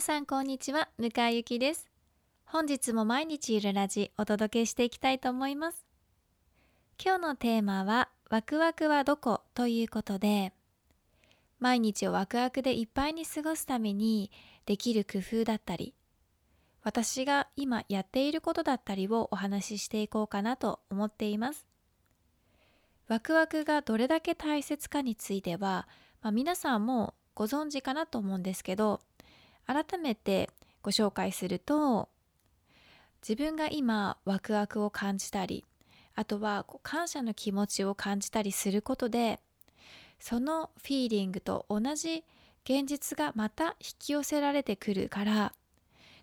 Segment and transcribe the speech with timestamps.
[0.00, 0.88] さんこんにちは。
[0.96, 1.88] 向井ゆきです。
[2.44, 5.84] 本日も毎日ゆるラジお届けしていきたいと思います。
[7.04, 10.52] 今日のテーマはワクワクはどこということで
[11.58, 14.30] 毎日をワクワクでいっぱいに過ごすために
[14.66, 15.94] できる工夫だったり
[16.84, 21.66] 私が今やっていることだったりをお話ししていこうかなと思っています。
[23.08, 25.88] ワクワクがどれだけ大切かについては、
[26.22, 29.00] まあ、皆さんもご存知かなと思うんですけど
[29.68, 30.48] 改めて
[30.82, 32.08] ご紹介すると
[33.22, 35.64] 自分が今ワクワクを感じたり
[36.14, 39.38] あとは感謝の気持ちを感じたりすることで
[40.18, 42.24] そのフィーリングと同じ
[42.64, 45.52] 現実がまた引き寄せられてくるから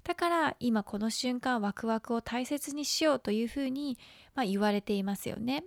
[0.04, 3.98] だから今この瞬間ワクワクを大切にしようというふうに、
[4.36, 5.64] まあ、言われていますよね。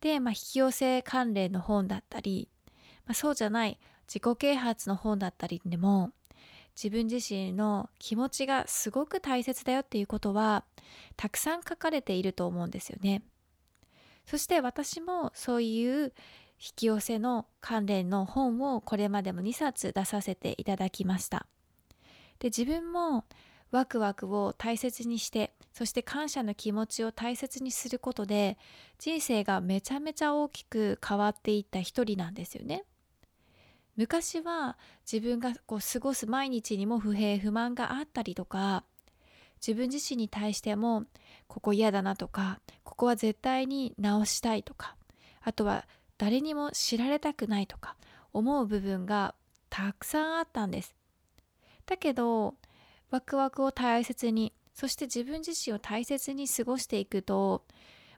[0.00, 2.48] で、まあ、引き寄せ関連の本だったり、
[3.06, 6.10] まあ、そうじゃない自己啓発の本だったりでも
[6.74, 10.64] 自分自身の気持ちがすごく大切だよっていうことは
[11.16, 13.22] たくさん書かれていると思うんですよね。
[14.26, 16.12] そして私もそういう
[16.58, 21.46] 引き寄せの関連の本をこれまでも2冊出させていただきました。
[22.38, 23.24] で自分も
[23.72, 28.58] ワクワクを大切にしてそして感謝の気持ちを大切にすることで
[28.98, 32.84] 人生がめちゃめちゃ大きく変わっていった一人なんですよね。
[33.96, 34.78] 昔は
[35.10, 38.84] 自分がこう過ごす毎日にも不平不満があったりとか
[39.64, 41.04] 自分自身に対しても
[41.46, 44.96] ここ嫌だなとかここは絶対に直したいとか
[45.42, 45.86] あとは
[46.18, 47.96] 誰にも知られたくないとか
[48.32, 49.34] 思う部分が
[49.68, 50.94] たくさんあったんです。
[51.86, 52.54] だけど
[53.10, 57.64] ワクワクを大切にそして自分自身を大切に過ごしていくと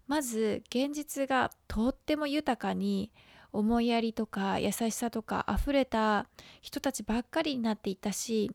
[0.06, 3.10] まず現実がとっても豊かに
[3.54, 6.26] 思いやりとか優しさとか溢れた
[6.60, 8.50] 人たちばっかりになっていたし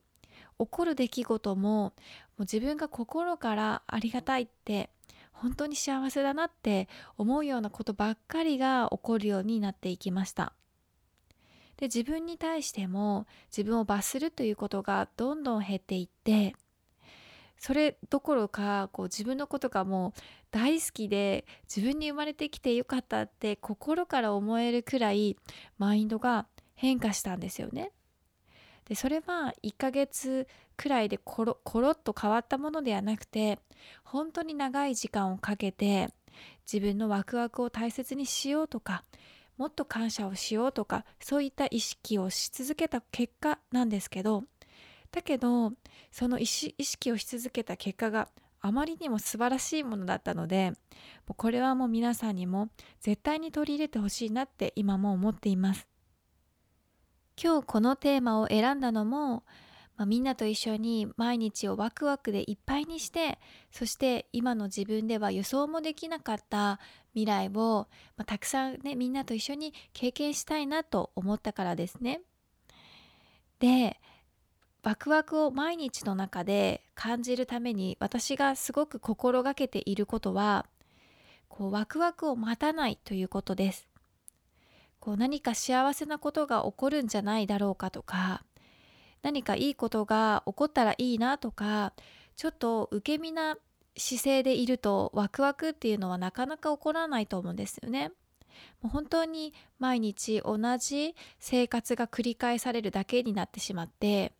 [0.58, 1.94] 起こる出来事もも
[2.38, 4.90] う自分が心からありがたいって
[5.32, 6.86] 本当に幸せだなって
[7.16, 10.52] 思うようなことばっかりが起こるようになっていきました。
[11.78, 16.54] で自分に対しても自分を罰するということがどんどん減っていって
[17.60, 25.36] それどころかこう自分のことがもう大好きで自分に生まれてきてよかったって心から思えるくらい
[25.76, 27.92] マインドが変化したんですよね。
[28.88, 33.58] でそれは1ヶ月くらいでコロコロッと変わったものではなくて
[34.04, 36.08] 本当に長い時間をかけて
[36.72, 39.04] 自分のワクワクを大切にしようとか
[39.58, 44.44] もっと感謝をしようとかそういった意識をし続けた結果なんですけど
[45.12, 45.72] だけど
[46.12, 48.28] その意識をし続けた結果が
[48.60, 50.72] あまりにも素晴らしいものだったので
[51.26, 52.68] もうこれはもう皆さんにも
[53.00, 55.88] 絶対に取り入れてほしいなって今も思っています。
[57.42, 59.44] 今日このテーマを選んだのも、
[59.96, 63.38] まあ、みんなと一緒に毎日をワクワクでいっぱいにして
[63.72, 66.78] そして今の自分では予想もできなかった
[67.14, 67.88] 未来を、
[68.18, 72.20] まあ、たくさんねみんなと一緒に経験したいなと思ったからですね。
[73.58, 73.98] で
[74.82, 80.66] ワクワクを毎日の中で感じるために私がすごく心がけていることは
[81.48, 83.88] こうワクワクを待たないということです。
[85.00, 88.44] こう何か幸せなことが起こるんじゃないだろうかとか
[89.22, 91.94] 何かいいことが起こったらいいなとか
[92.36, 93.56] ちょっと受け身な
[93.96, 98.12] 姿勢でいるとワクワクっていうのはなかなか起こらないと思うんですよね。
[98.82, 104.32] もう本当に毎日同じ生活が繰り返されるだけになってしまって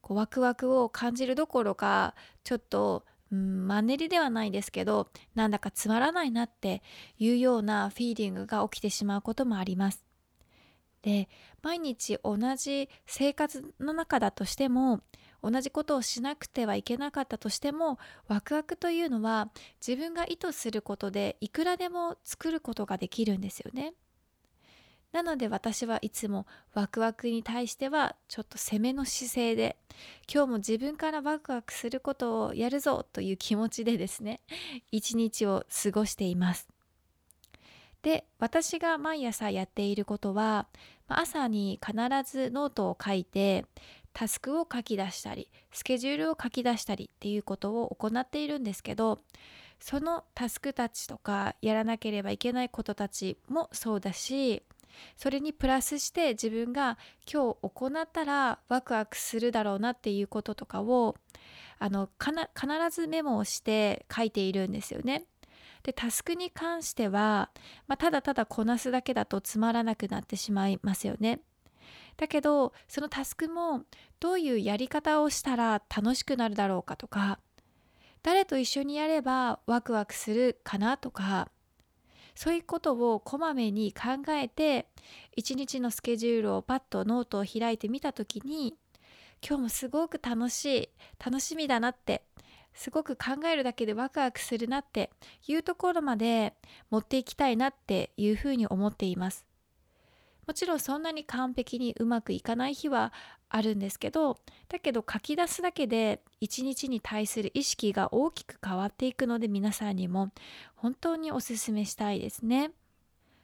[0.00, 2.14] こうワクワクを感じるどころか
[2.44, 6.82] ちょっとうん、マンネリではないですけどなんだかつまらないなって
[7.18, 10.04] いうようなフィーリングが起きてしまうこともあります。
[11.02, 11.28] で
[11.62, 15.00] 毎日同じ生活の中だとしても
[15.42, 19.50] 同じことをしなくてはいけなかったとしてもワクワクというのは
[19.86, 23.94] 自分が意図することでいくらでも作ることができるんですよね。
[25.12, 29.76] なので私はいつもワクワクに対してはちょっと攻めの姿勢で
[30.32, 34.40] 今日も自分からワクワクすることをやるぞという気持ちでですね
[34.92, 36.68] 一日を過ごしています。
[38.02, 40.68] で私が毎朝やっていることは
[41.08, 43.66] 朝に必ずノートを書いて
[44.12, 49.20] タスクを書き出したりスケジュールを書き出したりっていうことを行っているんですけど
[49.80, 54.62] そのタスクたちとかやらなければいけないことたちもそうだし
[55.16, 56.98] それにプラスして自分が
[57.30, 61.16] 今日行ったらワクワクするだろうなっていうこととかを
[61.78, 65.24] あの必ずメモをして書いているんですよね。
[65.82, 67.50] でタスクに関しては、
[67.86, 71.40] まあ、ただただこなすだけだとつまらなくなってしまいますよね。
[72.16, 73.84] だけどそのタスクも
[74.18, 77.38] どういうやり方をしたら楽しくなるだろうかとか
[78.22, 81.48] 誰と一緒にやればワクワクするかなとか
[82.38, 84.86] そういうことをこまめに考えて
[85.34, 88.76] 一日のスケジュールをパッとノートを開いてみた時に
[89.44, 90.88] 今日もすごく楽しい
[91.18, 92.22] 楽しみだなって
[92.74, 95.10] すごく考えるだけでワクワクするなって
[95.48, 96.54] いうところまで
[96.90, 99.44] 持っていきたいなっていうふうに思っています。
[100.46, 103.12] もちろんそんなに完璧にうまくいかない日は
[103.50, 110.30] あるんですけどだけど書き出すだけで一日に対する意識が大きく変わっていくので皆さんにも
[110.76, 112.72] 本当におすすめしたいですね。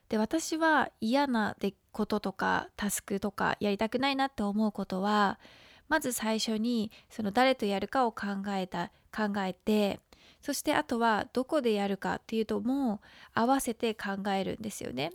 [0.09, 1.57] で私は嫌な
[1.93, 5.41] こととかタスクとかやりたくないなって思うことは
[5.89, 10.01] まず最初にその誰とやるかを考えた考えて
[10.43, 13.01] そしてあとはどこでやるかっていうともう
[13.33, 15.13] 合わせて考えるんですよね。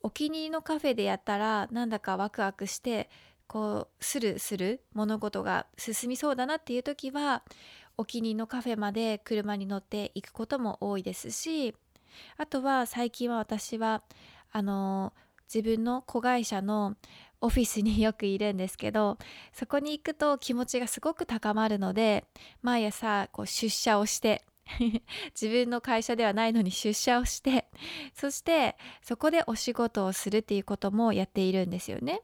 [0.00, 3.08] お気に入りのカフェでやったらなんだかワクワクして
[3.46, 7.42] こうスルする物事が進みそうだなっていう時は
[7.96, 11.74] お気に入りのカフェまで車に乗っていくことも多いですし
[12.36, 14.02] あとは最近は私は
[14.52, 15.12] あの
[15.52, 16.96] 自分の子会社の
[17.40, 19.18] オフィスによくいるんですけど
[19.52, 22.24] そこに行くと気持ちがすごく高まるので
[22.62, 24.44] 毎朝こう出社をして
[25.38, 27.68] 自分の会社ではないのに出社をして
[28.14, 32.22] そしてそこでお仕事をするっていうこともやっているんですよね。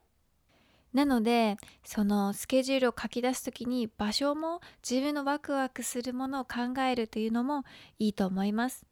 [0.93, 7.63] なのでそのスケジュールを書き出す時に場所も自分のワクワクするものを考えるというのも
[7.97, 8.85] いいと思います。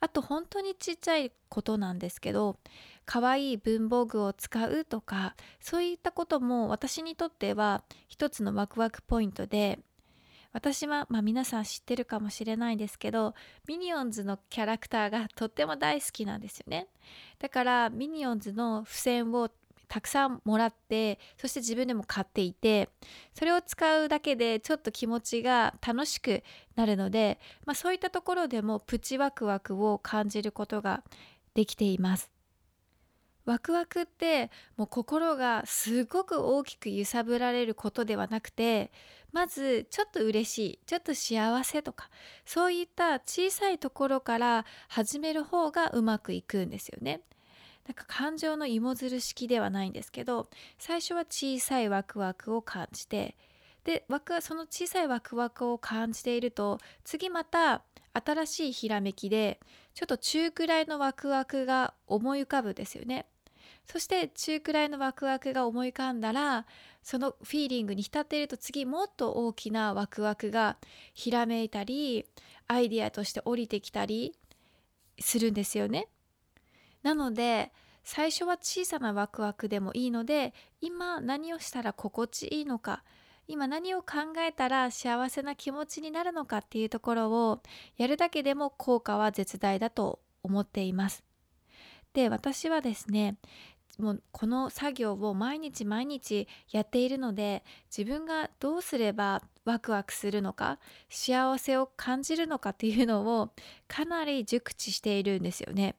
[0.00, 2.58] あと本当にちっちゃいことなんですけど
[3.06, 9.78] 可愛い文房具を使うとかそういったことも私にとっては一つのワクワクポイントで
[10.52, 13.34] 私は、まあ、皆さん知ってるかもしれないですけど
[13.66, 16.86] ミニオンズのキャラクターがとっても大好きなんですよね
[17.38, 19.50] だからミニオンズの付箋を
[19.88, 22.88] たくさんもらってそして自分でも買っていて
[23.34, 26.42] それを使うだけでちょっと気持ちが楽しく
[26.76, 31.02] なるので、まあ、そういったところでもプチワクワクを感じることが
[31.54, 32.34] できています。
[33.44, 38.90] ワクワクってもう心がすごく大きく揺さぶられることではなくて
[39.32, 42.08] まずちょっと嬉しいちょっと幸せとか
[42.46, 47.20] そういった小さいところから始める方がうまくいくんですよね。
[47.86, 50.48] なんか感情の芋づる式ではないんですけど
[50.78, 53.36] 最初は小さいワクワクを感じて
[53.84, 54.06] で
[54.40, 57.82] その小さいワクワクを感じていると次また
[58.14, 59.60] 新しいひらめきで
[59.94, 63.26] ちょっと中くらいのワクワクが思い浮かぶですよね。
[63.86, 66.66] そして中くらいのワクワクが思い浮かんだら
[67.02, 70.78] そのフィーリングに浸っていると次もっと大きなワクワクが
[71.12, 72.24] ひらめいたり
[72.66, 74.34] アイディアとして降りてきたり
[75.18, 76.08] するんですよね。
[77.04, 77.70] なので
[78.02, 83.04] 最初は小さなワクワクでもいいので今何をしたら心地いいのか
[83.46, 87.62] 今何を考えたら幸せな気持ちになるのかっていうところを
[87.98, 91.22] やるだけでも効果は絶大だと思っています。
[92.14, 93.36] で私はですね
[93.98, 97.64] もうこの作業を毎日毎日やっているので
[97.96, 100.78] 自分がどうすればワクワクするのか
[101.08, 103.50] 幸せを感じるのかっていうのを
[103.88, 105.96] かなり熟知しているんですよね。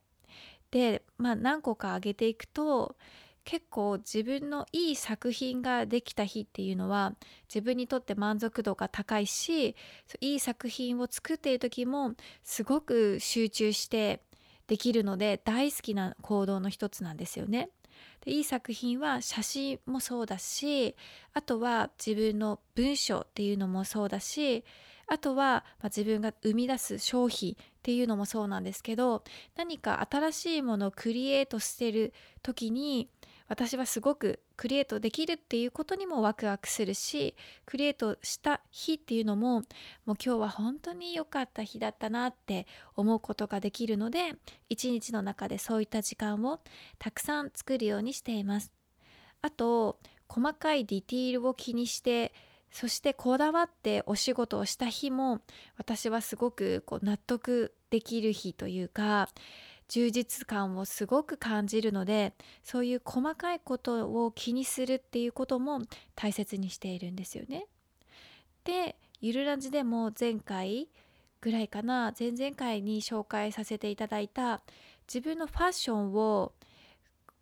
[0.75, 2.97] で、まあ、何個か挙げていくと
[3.45, 7.13] 結構自分のいい作品ができた日っていうのは
[7.47, 9.73] 自分にとって満足度が高いし
[10.19, 14.19] いい作品を作っている時もすごく集中して
[14.67, 17.69] できるので大好きな行動の一つなんですよね。
[18.25, 20.97] でいい作品は写真もそうだし
[21.33, 24.65] あとは自分の文章っていうのもそうだし
[25.07, 29.23] あとは、まあ、自分が生み出す商品っていうのもそうなんですけど
[29.55, 33.09] 何か新しいものをクリエイトしてる時に
[33.47, 37.35] 私はすごくクリエイトできるっていうことにもワクワクするし
[37.65, 39.63] クリエイトした日っていうのももう
[40.05, 44.33] 今日は本当に良かった日だったなって思うことができるので
[44.69, 46.59] 一日の中でそういった時間を
[46.97, 48.71] たくさん作るようにしています。
[49.41, 52.33] あと細かいディティールを気にして
[52.75, 55.39] そしてこだわってお仕事をした日も
[55.77, 59.29] 私はすごくこう納得できる日というか
[59.87, 65.83] 充実感をすごく感じるのでそういう細かいことを気にするっていうことも
[66.15, 67.65] 大切にしているんですよね。
[68.65, 70.89] でゆるラジでも前回
[71.39, 74.61] ぐらいかな前々回に紹介させていただいた
[75.07, 76.51] 自分のファッションを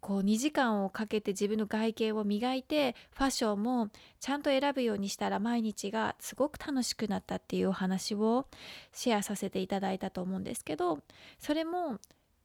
[0.03, 3.87] こう2時間をかけて自分の外見を磨いてファッションも
[4.19, 8.45] ちゃんと選ぶようにしたら毎日がすごく楽しくなったっていうお話を
[8.91, 10.99] シェアさせていただいたと思うんですけど
[11.39, 11.99] それも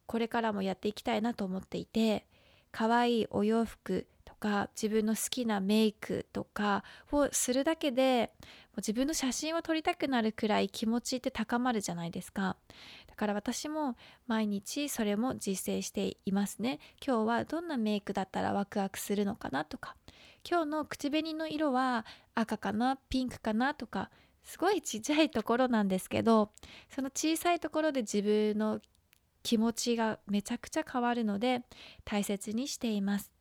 [0.07, 2.27] これからもやっていきたいなと思っていて
[2.71, 8.31] 可愛いお洋服とか自分の好きなメイクとかをするだけで
[8.77, 12.57] 自分の写真を撮りたくなるくらい気持ちって高まるじゃないですか。
[13.07, 16.79] だから私も毎日それも実践していますね。
[17.05, 19.97] 今日はどんなメイクだったらワクワクするのかなとか。
[20.49, 22.05] 今日の口紅の色は
[22.35, 24.11] 赤かなピンクかなとか
[24.45, 26.53] すごいちっちゃいところなんですけど
[26.89, 28.81] その小さいところで自分の
[29.43, 31.63] 気持ちがめちゃくちゃ変わるので
[32.05, 33.38] 大切にしています。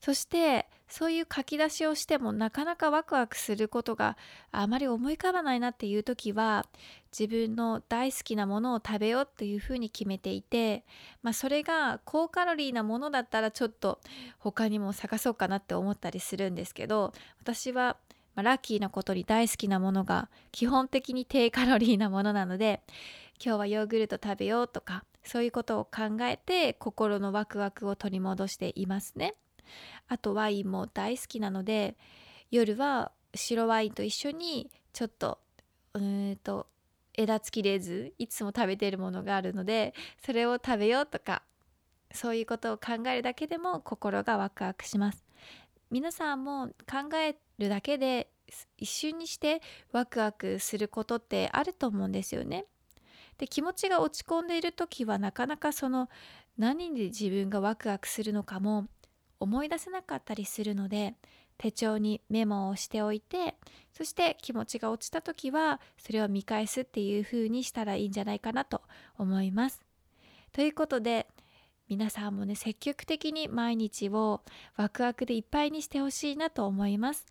[0.00, 4.16] そしてそういう書き出しをしてもなかなかワクワクすることが
[4.52, 6.66] あまり思い浮かばないなっていう時は
[7.18, 10.84] 自分の大好きなものを食べようっていうふうに決めていて、
[11.22, 14.00] まあ、それが高カロリーなものだったらちょっと
[14.38, 17.96] 他にも探そうかなって思ったりするんですけど私は
[18.34, 22.82] まあ、ラッキーなことに大好きなものが基本的に低カロリーなものなので
[23.44, 29.34] 今日はヨーグルト食べようとかそういうことを考えて心のワクワクを取り戻していますね。
[30.08, 31.96] あとワインも大好きなので
[32.50, 35.38] 夜は白ワインと一緒にちょっと
[35.94, 36.66] うんと
[37.14, 39.94] 枝付きレーズいつも食べてるものがあるので
[40.24, 41.42] それを食べようとか
[42.12, 45.24] そういうことを考えるだけでも心がワクワクします。
[45.90, 48.28] 皆さんも考えるだけで
[48.78, 52.66] 一瞬にしてワクワクすることってあると思うんですよね。
[53.38, 56.08] で気持ちが落ち込んでいる時はなかなかその
[56.56, 58.86] 何で自分がワクワクするのかも
[59.40, 61.14] 思い出せなかったりするので
[61.58, 63.54] 手帳にメモをしておいて
[63.92, 68.82] そして気持ちが落ちた時はそれを見返すっていう風にしたらいいんじゃないかなと
[69.18, 69.82] 思います。
[70.52, 71.26] ということで
[71.88, 74.40] 皆さんもね積極的に毎日を
[74.76, 77.26] ワクワクでいっぱいにしてほしいなと思います。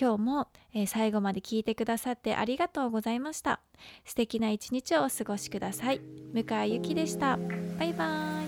[0.00, 3.60] 今日も、えー、最後まで聞いてくださってありがとうございました。
[4.04, 6.00] 素敵な一日をお過ごしください。
[6.32, 7.38] 向井ゆきでした。
[7.78, 8.39] バイバーイ。